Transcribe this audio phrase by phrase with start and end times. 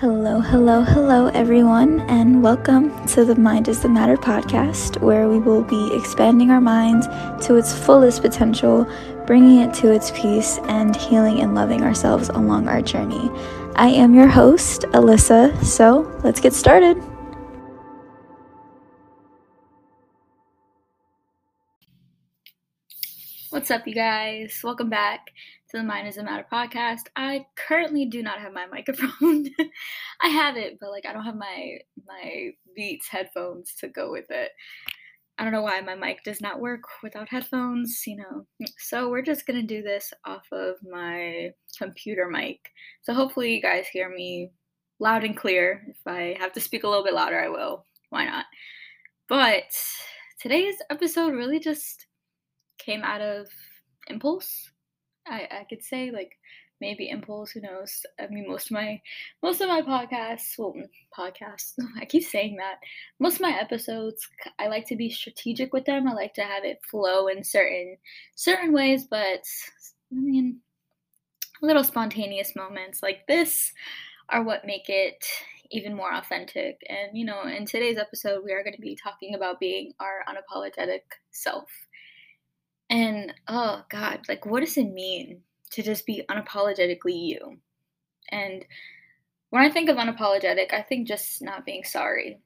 [0.00, 5.38] Hello, hello, hello, everyone, and welcome to the Mind is the Matter podcast, where we
[5.38, 7.06] will be expanding our minds
[7.46, 8.90] to its fullest potential,
[9.26, 13.30] bringing it to its peace, and healing and loving ourselves along our journey.
[13.76, 16.96] I am your host, Alissa, so let's get started.
[23.50, 24.62] What's up, you guys?
[24.64, 25.26] Welcome back
[25.70, 27.02] to the Mind is a Matter podcast.
[27.14, 29.46] I currently do not have my microphone.
[30.20, 34.30] I have it, but like I don't have my my Beats headphones to go with
[34.30, 34.50] it.
[35.38, 38.46] I don't know why my mic does not work without headphones, you know.
[38.78, 42.58] So we're just gonna do this off of my computer mic.
[43.02, 44.50] So hopefully you guys hear me
[44.98, 45.84] loud and clear.
[45.88, 47.86] If I have to speak a little bit louder, I will.
[48.08, 48.46] Why not?
[49.28, 49.70] But
[50.40, 52.06] today's episode really just
[52.78, 53.46] came out of
[54.08, 54.69] impulse
[55.30, 56.32] I, I could say like
[56.80, 58.04] maybe impulse who knows?
[58.18, 59.00] I mean most of my
[59.42, 62.76] most of my podcasts well mm, podcasts i keep saying that.
[63.18, 66.08] Most of my episodes i like to be strategic with them.
[66.08, 67.96] I like to have it flow in certain
[68.34, 69.44] certain ways but
[70.12, 70.60] i mean
[71.62, 73.72] little spontaneous moments like this
[74.30, 75.24] are what make it
[75.70, 76.80] even more authentic.
[76.88, 80.24] And you know in today's episode we are going to be talking about being our
[80.28, 81.68] unapologetic self
[82.90, 87.58] and oh God, like what does it mean to just be unapologetically you?
[88.30, 88.64] And
[89.50, 92.40] when I think of unapologetic, I think just not being sorry.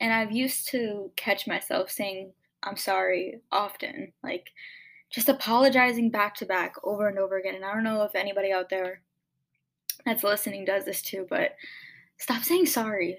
[0.00, 4.50] And I've used to catch myself saying I'm sorry often, like
[5.10, 7.54] just apologizing back to back over and over again.
[7.54, 9.02] And I don't know if anybody out there
[10.04, 11.54] that's listening does this too, but
[12.18, 13.18] stop saying sorry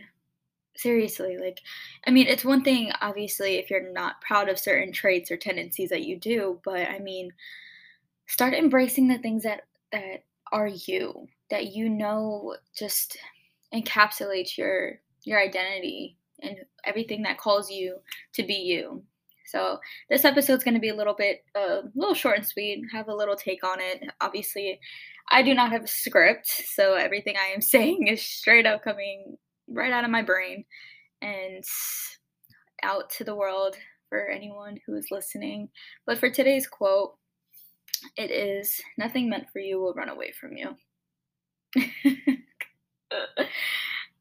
[0.76, 1.62] seriously like
[2.06, 5.90] i mean it's one thing obviously if you're not proud of certain traits or tendencies
[5.90, 7.32] that you do but i mean
[8.28, 13.18] start embracing the things that that are you that you know just
[13.74, 17.98] encapsulates your your identity and everything that calls you
[18.34, 19.04] to be you.
[19.48, 22.46] So this episode's going to be a little bit uh, a uh, little short and
[22.46, 24.04] sweet have a little take on it.
[24.22, 24.80] Obviously
[25.30, 29.38] i do not have a script so everything i am saying is straight up coming
[29.68, 30.66] right out of my brain
[31.22, 31.64] and
[32.84, 33.76] out to the world
[34.10, 35.70] for anyone who is listening.
[36.06, 37.16] But for today's quote,
[38.18, 40.76] it is nothing meant for you will run away from you.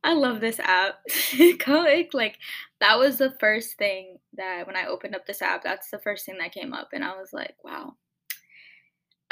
[0.05, 1.01] I love this app.
[2.13, 2.39] like
[2.81, 6.27] that was the first thing that when I opened up this app, that's the first
[6.27, 7.95] thing that came up and I was like, wow.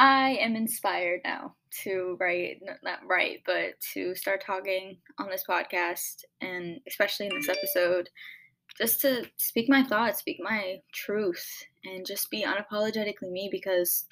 [0.02, 1.54] I am inspired now
[1.84, 7.48] to write, not write, but to start talking on this podcast and especially in this
[7.48, 8.08] episode,
[8.76, 11.46] just to speak my thoughts, speak my truth,
[11.84, 14.06] and just be unapologetically me because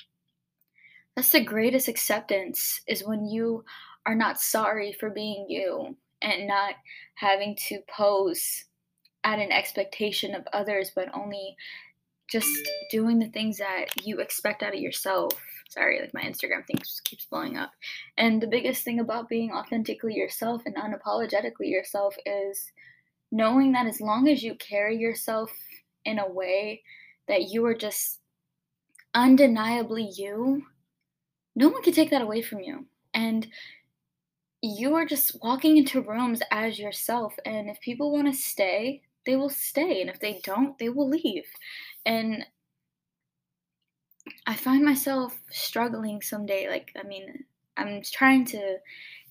[1.17, 3.65] that's the greatest acceptance is when you
[4.07, 6.75] are not sorry for being you and not
[7.17, 8.65] having to pose
[9.25, 11.57] at an expectation of others, but only
[12.31, 12.51] just
[12.91, 15.33] doing the things that you expect out of yourself
[15.71, 17.71] Sorry, like my Instagram thing just keeps blowing up.
[18.19, 22.73] And the biggest thing about being authentically yourself and unapologetically yourself is
[23.31, 25.53] knowing that as long as you carry yourself
[26.05, 26.83] in a way
[27.29, 28.19] that you are just
[29.15, 30.65] undeniably you,
[31.55, 32.87] no one can take that away from you.
[33.15, 33.47] And
[34.63, 37.33] you are just walking into rooms as yourself.
[37.47, 40.01] And if people want to stay, they will stay.
[40.01, 41.47] And if they don't, they will leave.
[42.07, 42.45] And
[44.47, 46.69] I find myself struggling someday.
[46.69, 47.45] Like, I mean,
[47.77, 48.79] I'm trying to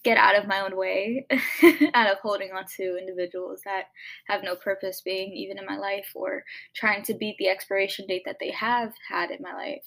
[0.03, 1.28] get out of my own way,
[1.94, 3.85] out of holding on to individuals that
[4.28, 8.23] have no purpose being even in my life or trying to beat the expiration date
[8.25, 9.83] that they have had in my life.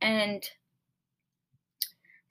[0.00, 0.42] And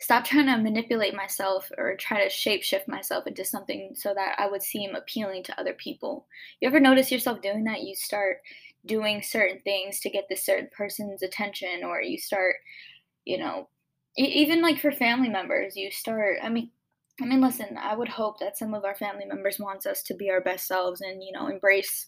[0.01, 4.50] stop trying to manipulate myself or try to shapeshift myself into something so that I
[4.50, 6.25] would seem appealing to other people.
[6.59, 7.84] You ever notice yourself doing that?
[7.84, 8.38] You start
[8.85, 12.56] doing certain things to get this certain person's attention or you start
[13.25, 13.67] you know
[14.17, 16.69] even like for family members you start i mean
[17.22, 20.15] i mean listen i would hope that some of our family members wants us to
[20.15, 22.06] be our best selves and you know embrace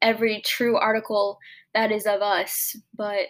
[0.00, 1.38] every true article
[1.74, 3.28] that is of us but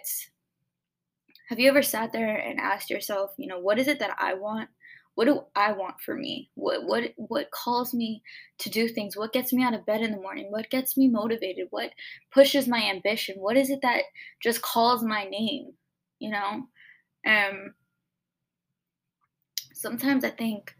[1.49, 4.33] have you ever sat there and asked yourself you know what is it that i
[4.33, 4.69] want
[5.15, 6.49] what do I want for me?
[6.55, 8.21] What what what calls me
[8.59, 9.15] to do things?
[9.15, 10.51] What gets me out of bed in the morning?
[10.51, 11.67] What gets me motivated?
[11.69, 11.91] What
[12.33, 13.37] pushes my ambition?
[13.37, 14.03] What is it that
[14.43, 15.71] just calls my name?
[16.19, 16.67] You know?
[17.25, 17.73] Um
[19.73, 20.75] sometimes I think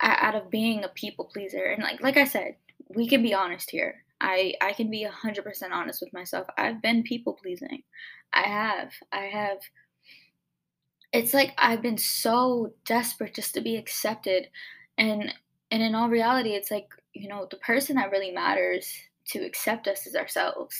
[0.00, 2.56] out of being a people pleaser and like like I said,
[2.88, 4.04] we can be honest here.
[4.20, 6.46] I I can be 100% honest with myself.
[6.56, 7.82] I've been people pleasing.
[8.32, 8.92] I have.
[9.12, 9.58] I have
[11.12, 14.46] it's like I've been so desperate just to be accepted
[14.96, 15.32] and
[15.70, 18.92] and in all reality, it's like, you know, the person that really matters
[19.28, 20.76] to accept us is ourselves.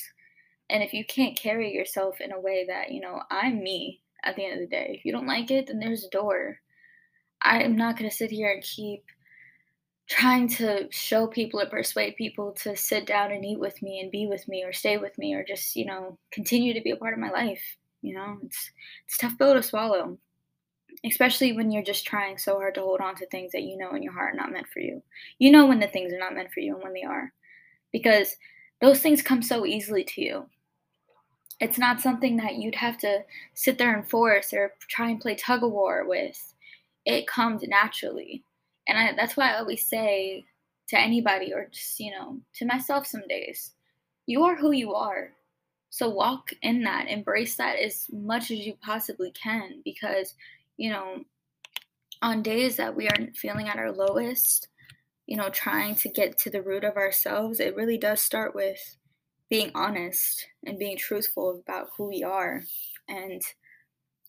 [0.68, 4.36] And if you can't carry yourself in a way that, you know, I'm me at
[4.36, 6.58] the end of the day, if you don't like it, then there's a door.
[7.42, 9.04] I'm not going to sit here and keep
[10.10, 14.10] trying to show people or persuade people to sit down and eat with me and
[14.10, 16.96] be with me or stay with me or just, you know, continue to be a
[16.96, 17.62] part of my life.
[18.02, 18.70] You know, it's
[19.06, 20.18] it's tough pill to swallow
[21.04, 23.94] especially when you're just trying so hard to hold on to things that you know
[23.94, 25.02] in your heart are not meant for you.
[25.38, 27.32] You know when the things are not meant for you and when they are,
[27.92, 28.36] because
[28.80, 30.46] those things come so easily to you.
[31.60, 33.22] It's not something that you'd have to
[33.54, 36.54] sit there and force or try and play tug of war with.
[37.04, 38.42] It comes naturally.
[38.90, 40.44] And I, that's why I always say
[40.88, 43.72] to anybody, or just, you know, to myself some days,
[44.26, 45.30] you are who you are.
[45.88, 50.34] So walk in that, embrace that as much as you possibly can because
[50.80, 51.22] you know,
[52.22, 54.68] on days that we aren't feeling at our lowest,
[55.26, 58.96] you know, trying to get to the root of ourselves, it really does start with
[59.50, 62.62] being honest and being truthful about who we are.
[63.08, 63.42] And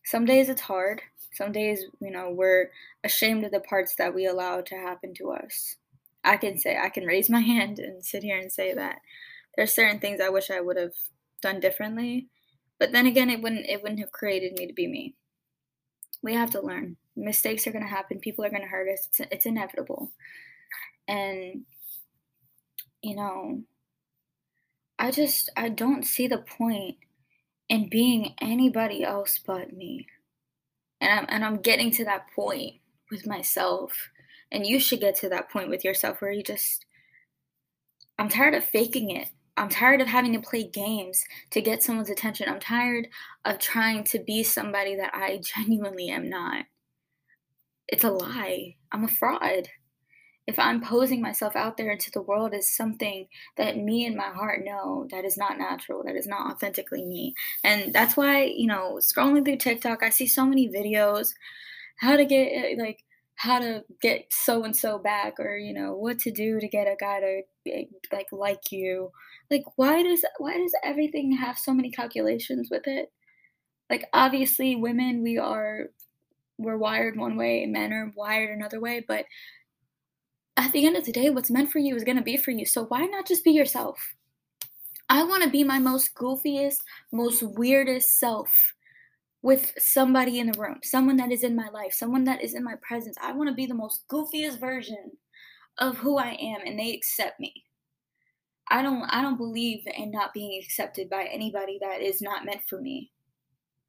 [0.04, 1.02] some days it's hard.
[1.34, 2.72] Some days, you know, we're
[3.04, 5.76] ashamed of the parts that we allow to happen to us.
[6.24, 9.00] I can say, I can raise my hand and sit here and say that
[9.56, 10.94] there's certain things I wish I would have
[11.42, 12.28] done differently.
[12.80, 15.16] But then again, it wouldn't it wouldn't have created me to be me
[16.22, 16.98] we have to learn.
[17.16, 18.20] Mistakes are going to happen.
[18.20, 19.08] People are going to hurt us.
[19.08, 20.12] It's, it's inevitable.
[21.08, 21.64] And,
[23.02, 23.62] you know,
[25.00, 26.98] I just, I don't see the point
[27.70, 30.08] in being anybody else but me.
[31.02, 32.76] And I'm, and I'm getting to that point
[33.10, 33.92] with myself.
[34.52, 36.86] And you should get to that point with yourself where you just,
[38.18, 39.28] I'm tired of faking it.
[39.58, 42.48] I'm tired of having to play games to get someone's attention.
[42.48, 43.08] I'm tired
[43.44, 46.66] of trying to be somebody that I genuinely am not.
[47.88, 48.76] It's a lie.
[48.92, 49.68] I'm a fraud.
[50.52, 54.30] If I'm posing myself out there into the world as something that me and my
[54.30, 57.34] heart know that is not natural, that is not authentically me.
[57.64, 61.34] And that's why, you know, scrolling through TikTok, I see so many videos
[61.98, 63.04] how to get like
[63.36, 66.88] how to get so and so back or you know what to do to get
[66.88, 69.12] a guy to eh, like like you
[69.50, 73.12] like why does why does everything have so many calculations with it
[73.90, 75.88] like obviously women we are
[76.58, 79.26] we're wired one way men are wired another way but
[80.58, 82.52] at the end of the day what's meant for you is going to be for
[82.52, 82.66] you.
[82.66, 83.98] So why not just be yourself?
[85.10, 86.78] I want to be my most goofiest
[87.12, 88.74] most weirdest self
[89.42, 92.64] with somebody in the room someone that is in my life someone that is in
[92.64, 93.18] my presence.
[93.22, 95.12] I want to be the most goofiest version
[95.78, 97.54] of who i am and they accept me.
[98.70, 102.62] I don't I don't believe in not being accepted by anybody that is not meant
[102.70, 103.12] for me.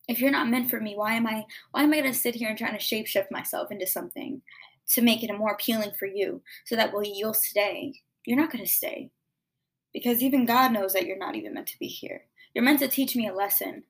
[0.09, 2.35] If you're not meant for me, why am I why am I going to sit
[2.35, 4.43] here and trying to shapeshift myself into something
[4.91, 7.95] to make it more appealing for you so that well you'll stay.
[8.25, 9.11] You're not going to stay.
[9.93, 12.23] Because even God knows that you're not even meant to be here.
[12.55, 13.83] You're meant to teach me a lesson.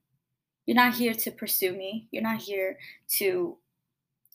[0.67, 2.09] You're not here to pursue me.
[2.11, 2.79] You're not here
[3.19, 3.57] to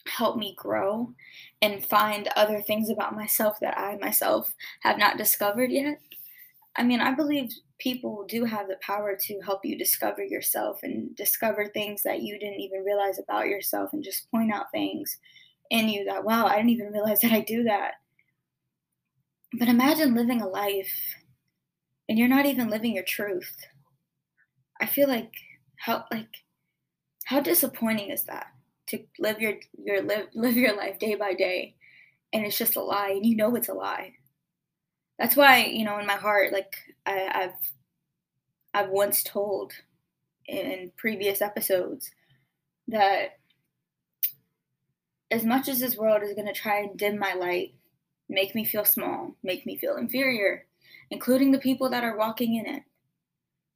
[0.08, 1.14] help me grow
[1.62, 6.00] and find other things about myself that I myself have not discovered yet.
[6.78, 11.16] I mean, I believe people do have the power to help you discover yourself and
[11.16, 15.18] discover things that you didn't even realize about yourself and just point out things
[15.70, 17.94] in you that, wow, I didn't even realize that I do that.
[19.58, 20.92] But imagine living a life
[22.10, 23.56] and you're not even living your truth.
[24.80, 25.34] I feel like
[25.78, 26.30] how like
[27.26, 28.48] how disappointing is that
[28.88, 29.54] to live your
[29.84, 31.76] your live live your life day by day
[32.34, 34.14] and it's just a lie and you know it's a lie
[35.20, 36.74] that's why you know in my heart like
[37.06, 37.72] I, i've
[38.74, 39.74] i've once told
[40.48, 42.10] in previous episodes
[42.88, 43.40] that
[45.32, 47.74] as much as this world is going to try and dim my light
[48.30, 50.66] make me feel small make me feel inferior
[51.10, 52.84] including the people that are walking in it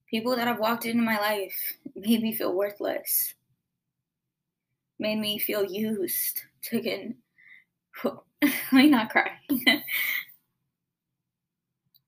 [0.09, 3.33] people that have walked into my life made me feel worthless
[4.99, 7.15] made me feel used taken
[8.03, 8.13] let
[8.71, 9.31] me not cry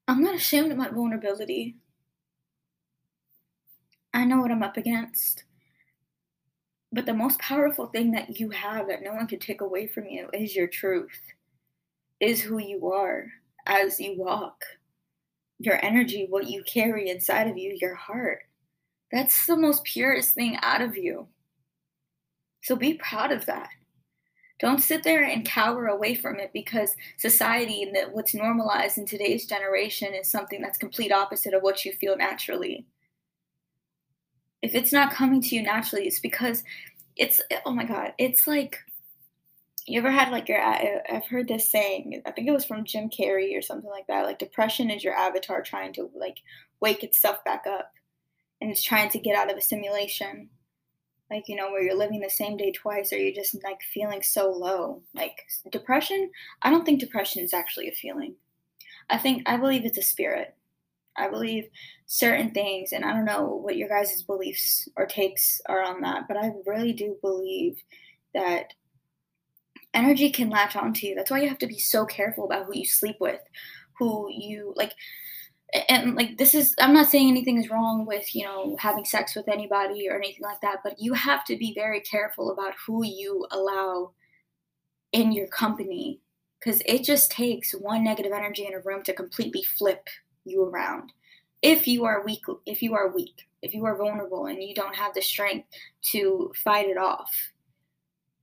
[0.07, 1.77] I'm not ashamed of my vulnerability.
[4.13, 5.43] I know what I'm up against.
[6.93, 10.05] But the most powerful thing that you have that no one can take away from
[10.05, 11.19] you is your truth,
[12.19, 13.25] is who you are
[13.65, 14.63] as you walk,
[15.57, 18.43] your energy, what you carry inside of you, your heart.
[19.11, 21.27] That's the most purest thing out of you.
[22.61, 23.69] So be proud of that.
[24.59, 29.47] Don't sit there and cower away from it because society and what's normalized in today's
[29.47, 32.85] generation is something that's complete opposite of what you feel naturally.
[34.63, 36.63] If it's not coming to you naturally, it's because
[37.17, 38.79] it's oh my god, it's like
[39.85, 43.09] you ever had like your I've heard this saying, I think it was from Jim
[43.09, 44.23] Carrey or something like that.
[44.25, 46.37] Like depression is your avatar trying to like
[46.79, 47.91] wake itself back up
[48.61, 50.49] and it's trying to get out of a simulation.
[51.29, 54.21] Like, you know, where you're living the same day twice or you're just like feeling
[54.21, 55.01] so low.
[55.13, 55.35] Like
[55.69, 58.35] depression, I don't think depression is actually a feeling.
[59.09, 60.55] I think I believe it's a spirit.
[61.17, 61.65] I believe
[62.05, 66.27] certain things, and I don't know what your guys' beliefs or takes are on that,
[66.27, 67.77] but I really do believe
[68.33, 68.73] that
[69.93, 71.15] energy can latch onto you.
[71.15, 73.41] That's why you have to be so careful about who you sleep with,
[73.99, 74.93] who you like.
[75.89, 79.35] And like this is, I'm not saying anything is wrong with you know having sex
[79.35, 83.03] with anybody or anything like that, but you have to be very careful about who
[83.05, 84.11] you allow
[85.13, 86.19] in your company
[86.59, 90.07] because it just takes one negative energy in a room to completely flip
[90.45, 91.11] you around.
[91.61, 94.95] If you are weak, if you are weak, if you are vulnerable and you don't
[94.95, 95.67] have the strength
[96.11, 97.31] to fight it off.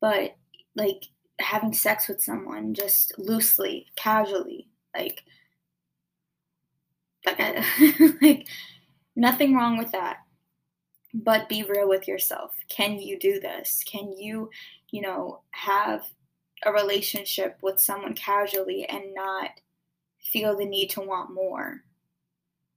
[0.00, 0.37] But
[0.75, 1.04] like
[1.38, 5.23] having sex with someone just loosely, casually, like
[7.26, 7.64] like
[8.23, 8.47] like
[9.16, 10.19] nothing wrong with that.
[11.12, 12.52] But be real with yourself.
[12.69, 13.83] Can you do this?
[13.85, 14.49] Can you,
[14.90, 16.02] you know, have
[16.64, 19.50] a relationship with someone casually and not
[20.23, 21.83] feel the need to want more?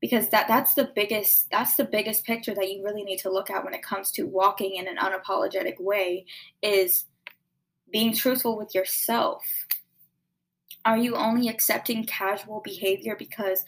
[0.03, 3.49] Because that that's the biggest that's the biggest picture that you really need to look
[3.49, 6.25] at when it comes to walking in an unapologetic way
[6.61, 7.05] is
[7.89, 9.45] being truthful with yourself.
[10.83, 13.63] Are you only accepting casual behavior because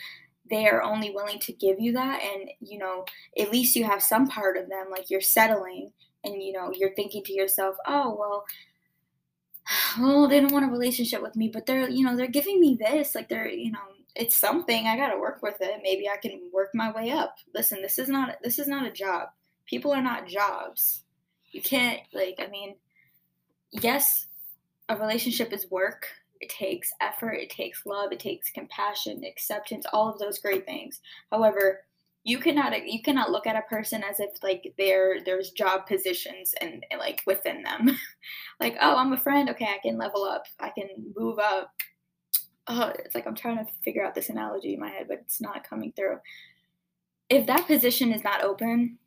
[0.50, 2.22] they are only willing to give you that?
[2.22, 3.06] And you know
[3.40, 5.94] at least you have some part of them like you're settling
[6.26, 8.44] and you know you're thinking to yourself oh well
[10.02, 12.78] well they don't want a relationship with me but they're you know they're giving me
[12.78, 13.80] this like they're you know
[14.16, 15.82] it's something i got to work with it.
[15.84, 17.36] Maybe i can work my way up.
[17.54, 19.30] Listen this is not this is not a job.
[19.66, 21.04] People are not jobs.
[21.52, 22.76] You can't like i mean
[23.72, 24.28] yes
[24.90, 26.08] a relationship is work.
[26.40, 31.02] It takes effort it takes love it takes compassion acceptance all of those great things.
[31.32, 31.82] However
[32.24, 36.54] you cannot you cannot look at a person as if like there there's job positions
[36.60, 37.98] and, and like within them.
[38.60, 39.50] Like oh i'm a friend.
[39.50, 40.46] Okay i can level up.
[40.60, 41.72] I can move up
[42.68, 45.42] oh, it's like I'm trying to figure out this analogy in my head, but it's
[45.42, 46.18] not coming through.
[47.30, 48.98] If that position is not open,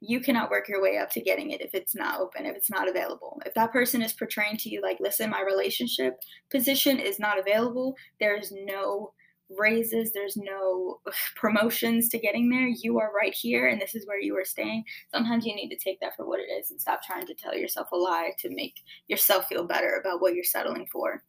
[0.00, 2.70] you cannot work your way up to getting it if it's not open, if it's
[2.70, 3.40] not available.
[3.44, 7.96] If that person is portraying to you, like, listen, my relationship position is not available,
[8.20, 9.12] there's no
[9.56, 11.00] raises, there's no
[11.36, 12.68] promotions to getting there.
[12.68, 14.84] You are right here, and this is where you are staying.
[15.12, 17.56] Sometimes you need to take that for what it is and stop trying to tell
[17.56, 18.74] yourself a lie to make
[19.08, 21.22] yourself feel better about what you're settling for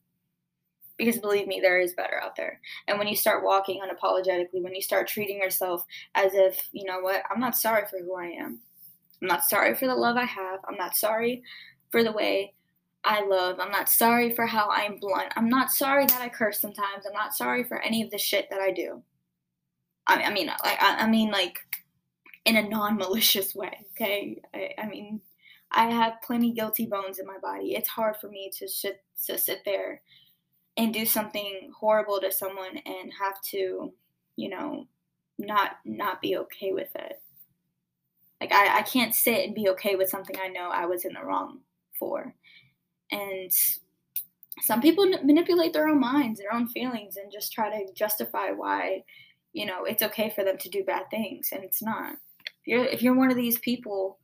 [1.00, 2.60] because believe me there is better out there.
[2.88, 7.00] And when you start walking unapologetically when you start treating yourself as if you know
[7.00, 8.60] what i'm not sorry for who i am.
[9.22, 10.60] I'm not sorry for the love i have.
[10.68, 11.42] I'm not sorry
[11.90, 12.54] for the way
[13.04, 13.60] i love.
[13.60, 15.32] I'm not sorry for how i'm blunt.
[15.36, 17.06] I'm not sorry that i curse sometimes.
[17.08, 19.02] I'm not sorry for any of the shit that i do.
[20.06, 21.58] I, I mean like I, I mean like
[22.46, 24.42] in a non-malicious way okay?
[24.54, 25.22] I, I mean
[25.72, 27.76] i have plenty guilty bones in my body.
[27.76, 30.02] It's hard for me to sit to sit there
[30.78, 33.94] and do something horrible to someone and have to,
[34.36, 34.88] you know,
[35.38, 37.22] not not be okay with it.
[38.42, 41.14] Like I, I can't sit and be okay with something I know I was in
[41.14, 41.60] the wrong
[41.98, 42.34] for.
[43.12, 43.52] And
[44.62, 49.04] some people manipulate their own minds, their own feelings, and just try to justify why,
[49.54, 52.14] you know, it's okay for them to do bad things, and it's not.
[52.14, 54.20] If you're if you're one of these people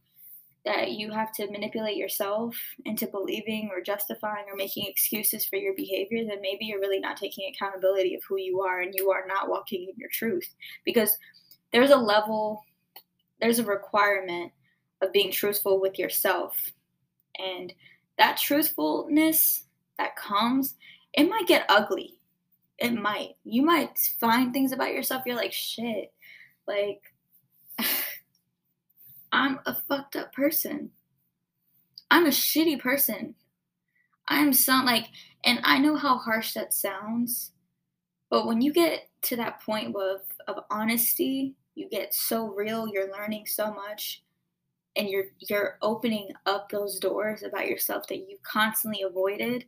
[0.65, 2.55] that you have to manipulate yourself
[2.85, 7.17] into believing or justifying or making excuses for your behavior, then maybe you're really not
[7.17, 10.47] taking accountability of who you are and you are not walking in your truth.
[10.83, 11.17] Because
[11.71, 12.63] there's a level,
[13.39, 14.51] there's a requirement
[15.01, 16.57] of being truthful with yourself.
[17.37, 17.71] And
[18.17, 19.65] that truthfulness
[19.99, 20.75] that comes,
[21.13, 22.17] it might get ugly.
[22.79, 23.35] It might.
[23.43, 26.11] You might find things about yourself, you're like, shit.
[26.67, 27.01] Like,
[29.35, 30.91] I'm a fucked up person.
[32.09, 33.35] I'm a shitty person.
[34.29, 35.07] I'm some like,
[35.43, 37.51] and I know how harsh that sounds,
[38.29, 43.11] but when you get to that point of, of honesty, you get so real, you're
[43.11, 44.23] learning so much,
[44.95, 49.65] and you're you're opening up those doors about yourself that you constantly avoided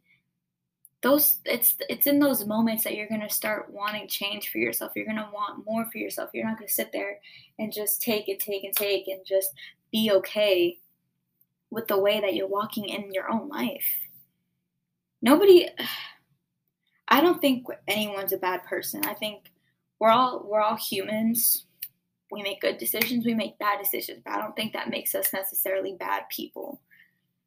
[1.04, 4.94] those it's it's in those moments that you're going to start wanting change for yourself.
[4.96, 6.32] You're going to want more for yourself.
[6.34, 7.20] You're not going to sit there
[7.60, 9.51] and just take and take and take and just
[9.92, 10.77] be okay
[11.70, 13.88] with the way that you're walking in your own life.
[15.22, 15.68] Nobody
[17.10, 19.01] i don't think anyone's a bad person.
[19.06, 19.51] I think
[20.00, 21.66] we're all we're all humans.
[22.32, 25.32] We make good decisions we make bad decisions but i don't think that makes us
[25.32, 26.82] necessarily bad people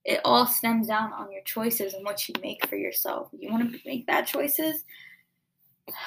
[0.05, 3.29] it all stems down on your choices and what you make for yourself.
[3.39, 4.85] You want to make bad choices?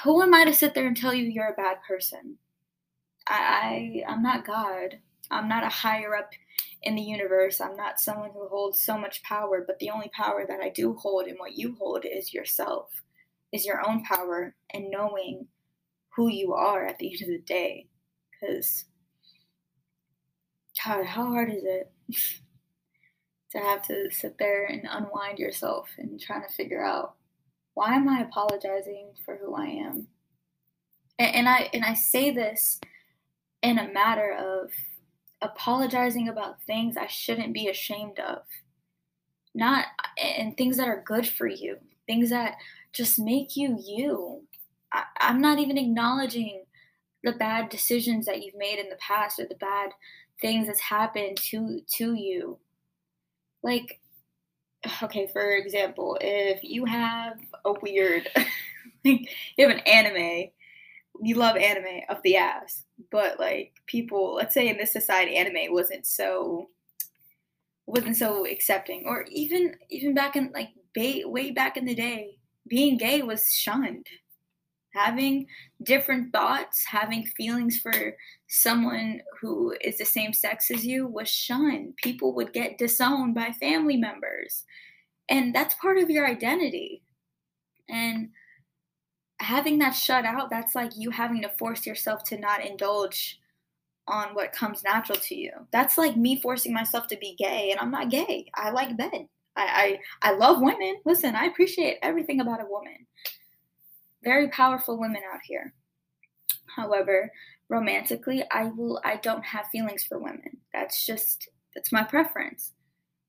[0.04, 2.38] Who am I to sit there and tell you you're a bad person?
[3.28, 5.00] I, I I'm not God.
[5.32, 6.32] I'm not a higher up
[6.84, 7.62] in the universe.
[7.62, 10.94] I'm not someone who holds so much power, but the only power that I do
[10.96, 12.90] hold and what you hold is yourself,
[13.52, 15.48] is your own power and knowing
[16.16, 17.88] who you are at the end of the day.
[18.32, 18.86] Because,
[20.84, 21.92] God, how hard is it
[23.54, 27.16] to have to sit there and unwind yourself and trying to figure out
[27.76, 30.08] why am I apologizing for who I am?
[31.18, 32.80] And, and I and I say this
[33.62, 34.72] in a matter of
[35.42, 38.40] apologizing about things I shouldn't be ashamed of.
[39.56, 39.86] Not
[40.18, 42.56] and things that are good for you, things that
[42.92, 44.44] just make you you.
[44.92, 46.64] I, I'm not even acknowledging
[47.24, 49.92] the bad decisions that you've made in the past or the bad
[50.42, 52.58] things that's happened to to you.
[53.64, 54.00] Like
[55.02, 58.48] okay, for example, if you have a weird like
[59.58, 60.50] you have an anime,
[61.22, 65.74] you love anime of the ass but like people let's say in this society anime
[65.74, 66.70] wasn't so
[67.86, 72.38] wasn't so accepting or even even back in like way, way back in the day
[72.68, 74.08] being gay was shunned
[74.94, 75.46] having
[75.84, 78.16] different thoughts having feelings for
[78.48, 83.52] someone who is the same sex as you was shunned people would get disowned by
[83.60, 84.66] family members
[85.30, 87.02] and that's part of your identity
[87.90, 88.30] and
[89.40, 93.40] having that shut out, that's like you having to force yourself to not indulge
[94.08, 95.52] on what comes natural to you.
[95.72, 98.50] That's like me forcing myself to be gay, and I'm not gay.
[98.56, 99.30] I like men.
[99.56, 100.96] I, I, I love women.
[101.06, 103.06] Listen, I appreciate everything about a woman.
[104.24, 105.74] Very powerful women out here.
[106.76, 107.32] However,
[107.70, 110.58] romantically, I will I don't have feelings for women.
[110.74, 112.72] That's just that's my preference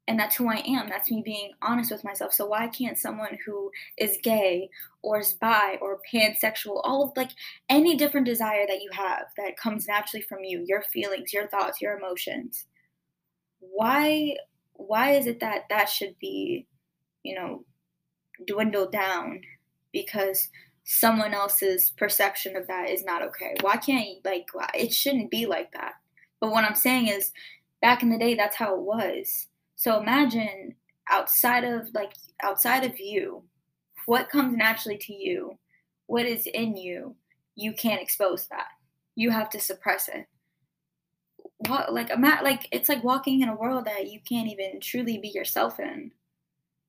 [0.06, 0.88] and that's who I am.
[0.88, 2.34] That's me being honest with myself.
[2.34, 4.68] So why can't someone who is gay
[5.02, 7.30] or is bi or pansexual, all of like
[7.68, 11.80] any different desire that you have that comes naturally from you, your feelings, your thoughts,
[11.80, 12.66] your emotions,
[13.60, 14.36] why
[14.74, 16.66] why is it that that should be,
[17.22, 17.64] you know,
[18.46, 19.40] dwindled down
[19.92, 20.48] because
[20.84, 23.54] someone else's perception of that is not okay?
[23.60, 25.94] Why can't like it shouldn't be like that.
[26.40, 27.32] But what I'm saying is
[27.80, 30.76] back in the day that's how it was so imagine
[31.10, 33.42] outside of like outside of you,
[34.06, 35.58] what comes naturally to you,
[36.06, 37.16] what is in you,
[37.54, 38.68] you can't expose that.
[39.14, 40.26] You have to suppress it.
[41.68, 45.28] What like like it's like walking in a world that you can't even truly be
[45.28, 46.12] yourself in.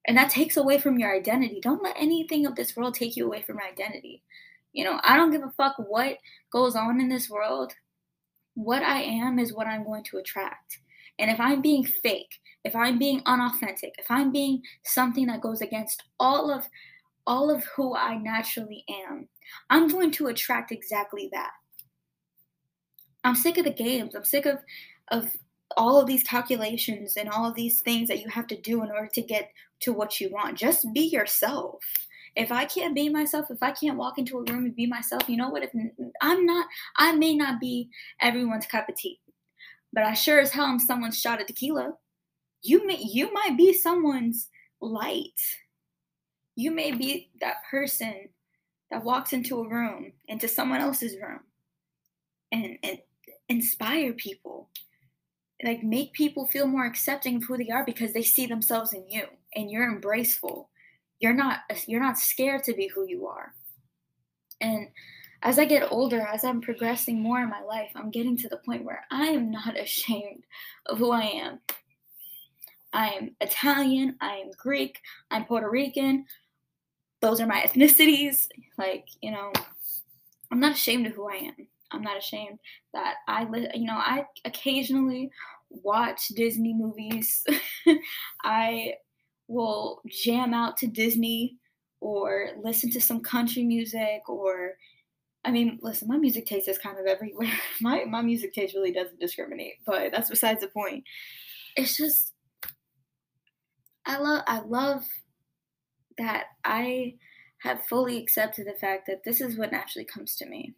[0.07, 1.59] And that takes away from your identity.
[1.61, 4.21] Don't let anything of this world take you away from your identity.
[4.73, 6.17] You know, I don't give a fuck what
[6.51, 7.73] goes on in this world.
[8.53, 10.79] What I am is what I'm going to attract.
[11.17, 15.61] And if I'm being fake, if I'm being unauthentic, if I'm being something that goes
[15.61, 16.67] against all of
[17.27, 19.27] all of who I naturally am,
[19.69, 21.51] I'm going to attract exactly that.
[23.23, 24.13] I'm sick of the games.
[24.13, 24.59] I'm sick of
[25.09, 25.31] of
[25.77, 28.91] all of these calculations and all of these things that you have to do in
[28.91, 30.57] order to get to what you want.
[30.57, 31.83] Just be yourself.
[32.35, 35.29] If I can't be myself, if I can't walk into a room and be myself,
[35.29, 35.63] you know what?
[35.63, 35.71] If
[36.21, 37.89] I'm not, I may not be
[38.21, 39.19] everyone's cup of tea
[39.95, 41.93] but I sure as hell am someone's shot of tequila.
[42.61, 44.49] You may you might be someone's
[44.81, 45.39] light.
[46.57, 48.29] You may be that person
[48.91, 51.39] that walks into a room, into someone else's room,
[52.51, 52.99] and, and
[53.49, 54.69] inspire people.
[55.63, 59.09] Like make people feel more accepting of who they are because they see themselves in
[59.09, 59.23] you
[59.55, 60.69] and you're embraceful.
[61.19, 63.53] You're not you're not scared to be who you are.
[64.61, 64.87] And
[65.41, 68.57] as I get older, as I'm progressing more in my life, I'm getting to the
[68.57, 70.43] point where I am not ashamed
[70.87, 71.59] of who I am.
[72.93, 76.25] I'm Italian, I am Greek, I'm Puerto Rican.
[77.21, 78.47] Those are my ethnicities.
[78.77, 79.51] Like, you know,
[80.51, 81.67] I'm not ashamed of who I am.
[81.91, 82.59] I'm not ashamed
[82.93, 85.29] that I you know, I occasionally
[85.69, 87.45] watch Disney movies.
[88.43, 88.95] I
[89.47, 91.57] will jam out to Disney
[92.01, 94.73] or listen to some country music or
[95.43, 97.51] I mean, listen, my music taste is kind of everywhere.
[97.81, 101.03] My my music taste really doesn't discriminate, but that's besides the point.
[101.75, 102.33] It's just
[104.05, 105.03] I love I love
[106.17, 107.15] that I
[107.59, 110.73] have fully accepted the fact that this is what naturally comes to me.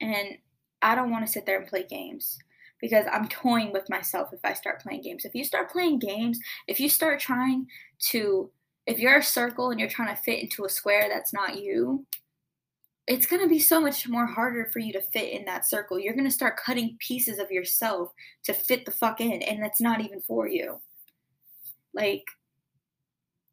[0.00, 0.38] And
[0.82, 2.38] I don't want to sit there and play games
[2.80, 5.24] because I'm toying with myself if I start playing games.
[5.24, 7.66] If you start playing games, if you start trying
[8.10, 8.50] to
[8.86, 12.04] if you're a circle and you're trying to fit into a square that's not you,
[13.06, 15.98] it's going to be so much more harder for you to fit in that circle.
[15.98, 18.12] You're going to start cutting pieces of yourself
[18.44, 20.80] to fit the fuck in, and that's not even for you.
[21.92, 22.24] Like,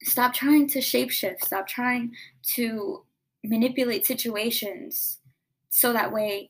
[0.03, 1.43] stop trying to shapeshift.
[1.43, 2.13] Stop trying
[2.53, 3.03] to
[3.43, 5.19] manipulate situations
[5.69, 6.49] so that way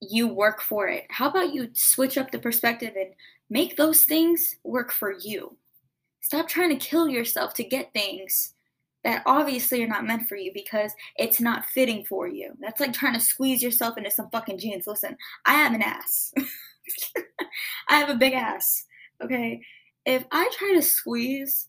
[0.00, 1.04] you work for it.
[1.10, 3.10] How about you switch up the perspective and
[3.48, 5.56] make those things work for you?
[6.20, 8.54] Stop trying to kill yourself to get things
[9.04, 12.52] that obviously are not meant for you because it's not fitting for you.
[12.60, 14.86] That's like trying to squeeze yourself into some fucking jeans.
[14.86, 16.32] Listen, I have an ass.
[17.88, 18.84] I have a big ass.
[19.22, 19.62] Okay.
[20.04, 21.68] If I try to squeeze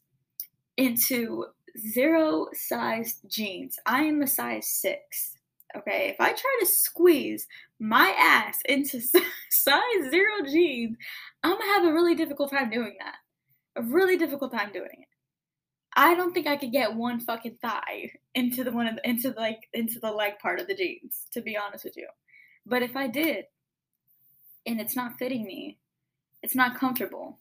[0.77, 1.45] into
[1.79, 5.37] zero sized jeans, I am a size six.
[5.75, 6.09] Okay.
[6.09, 7.47] If I try to squeeze
[7.81, 9.01] my ass into
[9.49, 10.95] size zero jeans,
[11.43, 13.15] I'm gonna have a really difficult time doing that.
[13.75, 15.07] A really difficult time doing it.
[15.95, 19.31] I don't think I could get one fucking thigh into the one of the, into
[19.31, 22.07] the, like into the leg part of the jeans, to be honest with you.
[22.65, 23.45] But if I did,
[24.67, 25.79] and it's not fitting me,
[26.43, 27.39] it's not comfortable.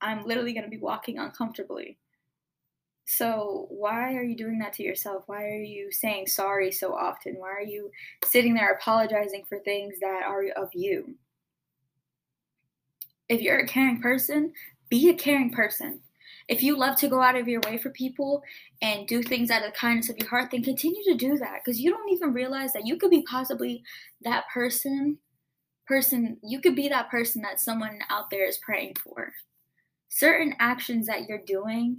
[0.00, 1.98] I'm literally gonna be walking uncomfortably.
[3.14, 5.24] So why are you doing that to yourself?
[5.26, 7.34] Why are you saying sorry so often?
[7.34, 7.90] Why are you
[8.24, 11.14] sitting there apologizing for things that are of you?
[13.28, 14.54] If you're a caring person,
[14.88, 16.00] be a caring person.
[16.48, 18.42] If you love to go out of your way for people
[18.80, 21.60] and do things out of the kindness of your heart, then continue to do that
[21.62, 23.82] because you don't even realize that you could be possibly
[24.22, 25.18] that person
[25.86, 29.34] person you could be that person that someone out there is praying for.
[30.08, 31.98] Certain actions that you're doing,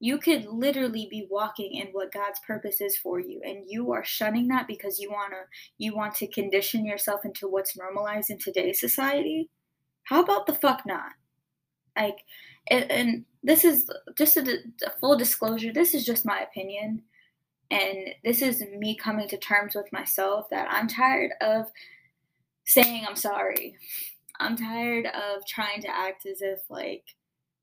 [0.00, 4.04] you could literally be walking in what God's purpose is for you and you are
[4.04, 5.42] shunning that because you want to
[5.78, 9.50] you want to condition yourself into what's normalized in today's society.
[10.04, 11.12] How about the fuck not?
[11.96, 12.16] Like
[12.68, 17.02] and, and this is just a, a full disclosure this is just my opinion
[17.70, 21.66] and this is me coming to terms with myself that i'm tired of
[22.64, 23.76] saying i'm sorry
[24.38, 27.04] i'm tired of trying to act as if like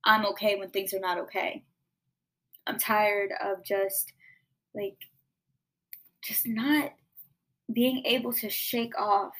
[0.06, 1.63] i'm okay when things are not okay
[2.67, 4.13] i'm tired of just
[4.75, 4.97] like
[6.23, 6.91] just not
[7.73, 9.34] being able to shake off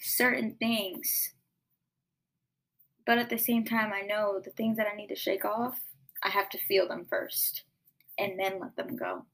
[0.00, 1.34] certain things
[3.06, 5.78] but at the same time, I know the things that I need to shake off,
[6.22, 7.64] I have to feel them first
[8.18, 9.26] and then let them go.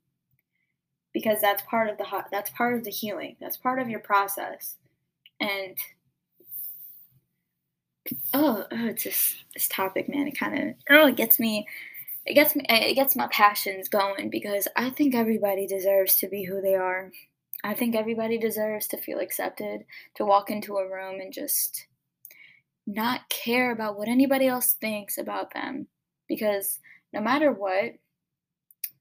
[1.12, 3.36] Because that's part of the that's part of the healing.
[3.40, 4.76] That's part of your process.
[5.40, 5.76] And
[8.32, 10.28] oh, oh it's just this topic, man.
[10.28, 11.66] It kind of oh, it gets me
[12.26, 16.44] it gets me it gets my passions going because I think everybody deserves to be
[16.44, 17.10] who they are.
[17.62, 21.86] I think everybody deserves to feel accepted, to walk into a room and just
[22.86, 25.86] not care about what anybody else thinks about them
[26.28, 26.78] because
[27.12, 27.92] no matter what,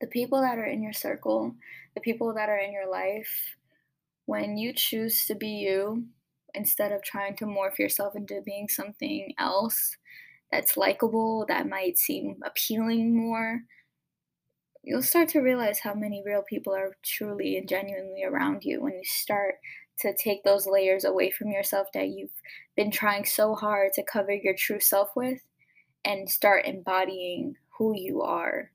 [0.01, 1.55] the people that are in your circle,
[1.95, 3.55] the people that are in your life,
[4.25, 6.05] when you choose to be you
[6.53, 9.97] instead of trying to morph yourself into being something else
[10.51, 13.61] that's likable, that might seem appealing more,
[14.83, 18.93] you'll start to realize how many real people are truly and genuinely around you when
[18.93, 19.55] you start
[19.99, 22.31] to take those layers away from yourself that you've
[22.75, 25.41] been trying so hard to cover your true self with
[26.05, 28.71] and start embodying who you are.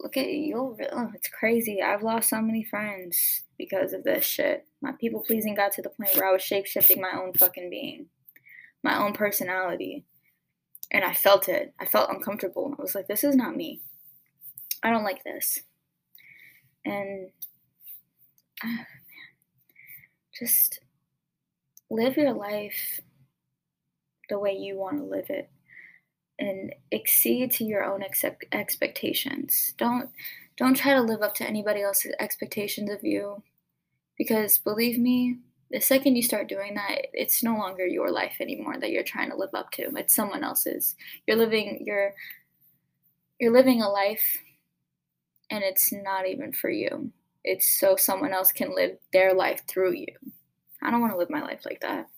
[0.00, 1.82] Look at you, oh, it's crazy.
[1.82, 4.66] I've lost so many friends because of this shit.
[4.80, 7.68] My people pleasing got to the point where I was shape shifting my own fucking
[7.68, 8.06] being,
[8.82, 10.06] my own personality.
[10.90, 11.72] And I felt it.
[11.80, 12.74] I felt uncomfortable.
[12.78, 13.80] I was like, this is not me.
[14.82, 15.60] I don't like this.
[16.84, 17.30] And
[18.64, 18.84] uh,
[20.38, 20.80] just
[21.90, 23.00] live your life
[24.28, 25.50] the way you want to live it
[26.38, 28.02] and exceed to your own
[28.52, 29.74] expectations.
[29.76, 30.10] Don't
[30.56, 33.42] don't try to live up to anybody else's expectations of you
[34.16, 35.38] because believe me,
[35.70, 39.30] the second you start doing that, it's no longer your life anymore that you're trying
[39.30, 39.88] to live up to.
[39.96, 40.96] It's someone else's.
[41.26, 42.12] You're living you're
[43.38, 44.38] you're living a life
[45.50, 47.12] and it's not even for you.
[47.44, 50.08] It's so someone else can live their life through you.
[50.82, 52.08] I don't want to live my life like that.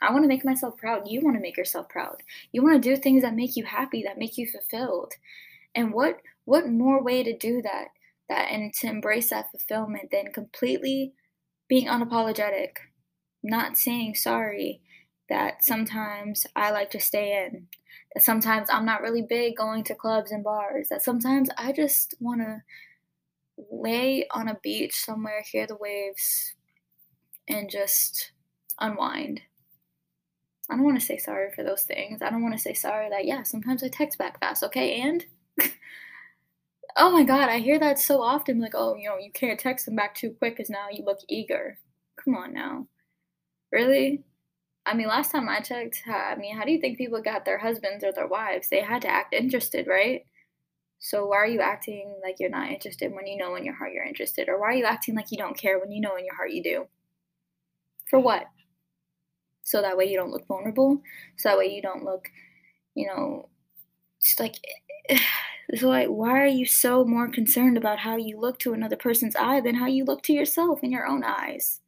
[0.00, 1.08] I want to make myself proud.
[1.08, 2.22] You want to make yourself proud.
[2.50, 5.14] You want to do things that make you happy, that make you fulfilled.
[5.74, 7.88] And what what more way to do that
[8.28, 11.14] that and to embrace that fulfillment than completely
[11.72, 12.72] being unapologetic,
[13.42, 14.82] not saying sorry
[15.30, 17.66] that sometimes I like to stay in,
[18.12, 22.14] that sometimes I'm not really big going to clubs and bars, that sometimes I just
[22.20, 22.62] want to
[23.70, 26.52] lay on a beach somewhere, hear the waves,
[27.48, 28.32] and just
[28.78, 29.40] unwind.
[30.68, 32.20] I don't want to say sorry for those things.
[32.20, 35.00] I don't want to say sorry that, yeah, sometimes I text back fast, okay?
[35.00, 35.24] And,
[36.96, 38.60] oh my god, I hear that so often.
[38.60, 41.20] Like, oh, you know, you can't text them back too quick because now you look
[41.28, 41.78] eager.
[42.22, 42.86] Come on now.
[43.70, 44.24] Really?
[44.84, 47.58] I mean, last time I checked, I mean, how do you think people got their
[47.58, 48.68] husbands or their wives?
[48.68, 50.22] They had to act interested, right?
[50.98, 53.92] So why are you acting like you're not interested when you know in your heart
[53.92, 54.48] you're interested?
[54.48, 56.52] Or why are you acting like you don't care when you know in your heart
[56.52, 56.86] you do?
[58.08, 58.46] For what?
[59.64, 61.02] So that way you don't look vulnerable.
[61.36, 62.28] So that way you don't look,
[62.94, 63.48] you know,
[64.22, 64.56] just like
[65.74, 69.36] so like why are you so more concerned about how you look to another person's
[69.36, 71.80] eye than how you look to yourself in your own eyes?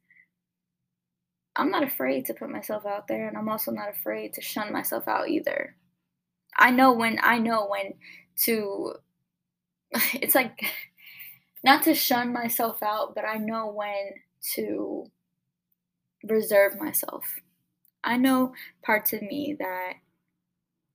[1.55, 4.73] I'm not afraid to put myself out there and I'm also not afraid to shun
[4.73, 5.75] myself out either.
[6.57, 7.93] I know when I know when
[8.43, 8.93] to
[10.13, 10.59] it's like
[11.63, 14.13] not to shun myself out, but I know when
[14.53, 15.05] to
[16.23, 17.23] reserve myself.
[18.03, 19.93] I know parts of me that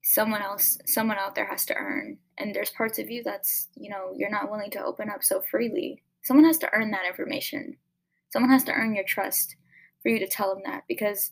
[0.03, 3.90] someone else someone out there has to earn and there's parts of you that's you
[3.90, 7.76] know you're not willing to open up so freely someone has to earn that information
[8.31, 9.57] someone has to earn your trust
[10.03, 11.31] for you to tell them that because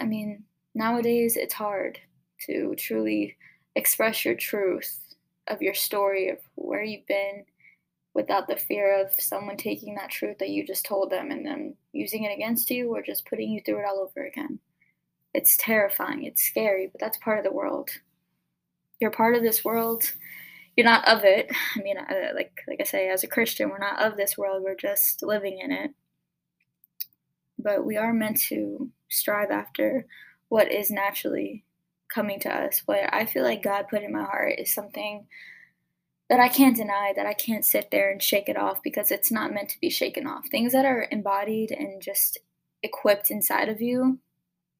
[0.00, 0.42] i mean
[0.74, 1.98] nowadays it's hard
[2.46, 3.36] to truly
[3.76, 4.98] express your truth
[5.48, 7.44] of your story of where you've been
[8.14, 11.74] without the fear of someone taking that truth that you just told them and then
[11.92, 14.58] using it against you or just putting you through it all over again.
[15.34, 17.88] It's terrifying, it's scary, but that's part of the world.
[19.02, 20.12] You're part of this world.
[20.76, 21.50] You're not of it.
[21.76, 24.62] I mean, uh, like like I say, as a Christian, we're not of this world.
[24.62, 25.90] We're just living in it.
[27.58, 30.06] But we are meant to strive after
[30.50, 31.64] what is naturally
[32.14, 32.82] coming to us.
[32.86, 35.26] What I feel like God put in my heart is something
[36.30, 39.32] that I can't deny, that I can't sit there and shake it off because it's
[39.32, 40.46] not meant to be shaken off.
[40.48, 42.38] Things that are embodied and just
[42.84, 44.20] equipped inside of you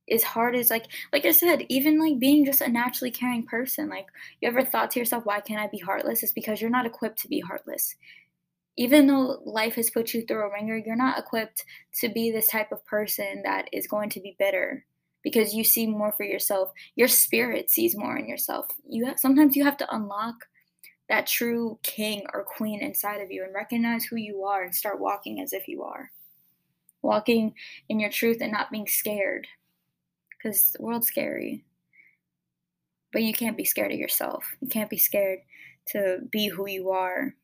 [0.08, 3.88] is hard as like like I said, even like being just a naturally caring person.
[3.88, 4.06] Like
[4.40, 6.22] you ever thought to yourself, why can't I be heartless?
[6.22, 7.94] It's because you're not equipped to be heartless.
[8.76, 11.64] Even though life has put you through a ringer, you're not equipped
[12.00, 14.84] to be this type of person that is going to be bitter
[15.22, 16.70] because you see more for yourself.
[16.96, 18.66] Your spirit sees more in yourself.
[18.88, 20.46] You have, sometimes you have to unlock
[21.08, 25.00] that true king or queen inside of you and recognize who you are and start
[25.00, 26.10] walking as if you are.
[27.02, 27.54] Walking
[27.88, 29.46] in your truth and not being scared.
[30.42, 31.64] Because the world's scary.
[33.12, 34.44] But you can't be scared of yourself.
[34.60, 35.40] You can't be scared
[35.88, 37.34] to be who you are.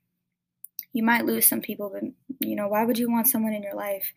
[0.93, 2.03] You might lose some people, but
[2.41, 4.13] you know, why would you want someone in your life?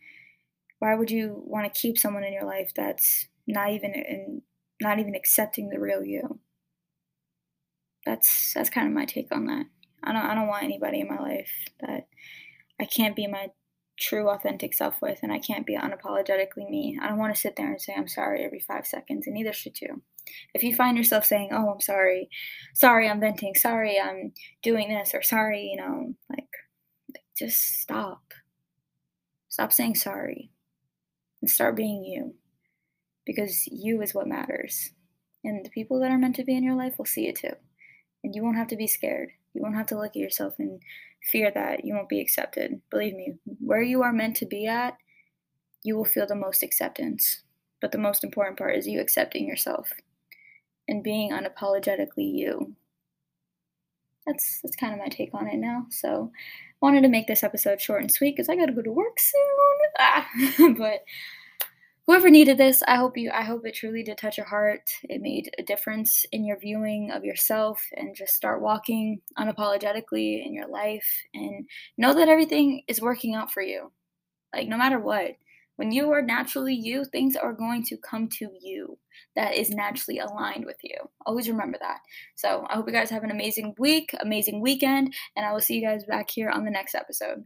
[0.79, 4.41] Why would you want to keep someone in your life that's not even in
[4.79, 6.39] not even accepting the real you?
[8.05, 9.65] that's that's kind of my take on that.
[10.03, 12.07] I don't I don't want anybody in my life that
[12.79, 13.47] I can't be my
[14.01, 16.99] true authentic self with and I can't be unapologetically me.
[17.01, 19.53] I don't want to sit there and say I'm sorry every 5 seconds and neither
[19.53, 20.01] should you.
[20.53, 22.29] If you find yourself saying, "Oh, I'm sorry.
[22.75, 23.55] Sorry, I'm venting.
[23.55, 24.33] Sorry, I'm
[24.63, 26.49] doing this or sorry, you know, like
[27.37, 28.21] just stop.
[29.49, 30.51] Stop saying sorry
[31.41, 32.35] and start being you
[33.25, 34.91] because you is what matters.
[35.43, 37.55] And the people that are meant to be in your life will see it too
[38.23, 39.31] and you won't have to be scared.
[39.53, 40.81] You won't have to look at yourself and
[41.23, 42.81] fear that you won't be accepted.
[42.89, 44.97] Believe me, where you are meant to be at,
[45.83, 47.43] you will feel the most acceptance.
[47.81, 49.91] But the most important part is you accepting yourself
[50.87, 52.75] and being unapologetically you.
[54.25, 55.87] That's that's kind of my take on it now.
[55.89, 56.31] So,
[56.79, 59.19] wanted to make this episode short and sweet because I got to go to work
[59.19, 59.77] soon.
[59.99, 60.27] Ah,
[60.77, 61.03] but
[62.11, 64.81] whoever needed this, I hope you I hope it truly did touch your heart.
[65.03, 70.53] It made a difference in your viewing of yourself and just start walking unapologetically in
[70.53, 71.65] your life and
[71.97, 73.93] know that everything is working out for you.
[74.53, 75.31] Like no matter what.
[75.77, 78.97] When you are naturally you, things are going to come to you
[79.37, 80.97] that is naturally aligned with you.
[81.25, 81.99] Always remember that.
[82.35, 85.79] So, I hope you guys have an amazing week, amazing weekend, and I will see
[85.79, 87.45] you guys back here on the next episode.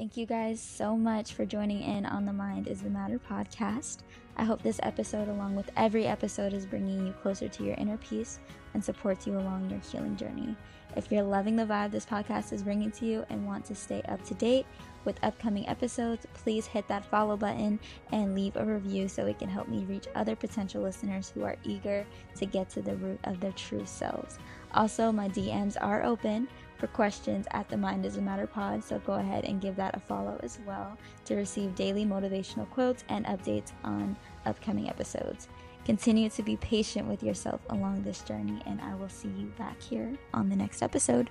[0.00, 3.98] Thank you guys so much for joining in on the Mind is the Matter podcast.
[4.38, 7.98] I hope this episode, along with every episode, is bringing you closer to your inner
[7.98, 8.38] peace
[8.72, 10.56] and supports you along your healing journey.
[10.96, 14.00] If you're loving the vibe this podcast is bringing to you and want to stay
[14.08, 14.64] up to date
[15.04, 17.78] with upcoming episodes, please hit that follow button
[18.10, 21.56] and leave a review so it can help me reach other potential listeners who are
[21.62, 24.38] eager to get to the root of their true selves.
[24.72, 26.48] Also, my DMs are open
[26.80, 29.94] for questions at the Mind is a Matter pod, so go ahead and give that
[29.94, 34.16] a follow as well to receive daily motivational quotes and updates on
[34.46, 35.48] upcoming episodes.
[35.84, 39.80] Continue to be patient with yourself along this journey, and I will see you back
[39.80, 41.30] here on the next episode.